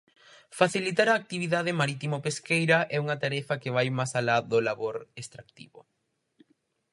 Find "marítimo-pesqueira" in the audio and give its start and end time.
1.81-2.77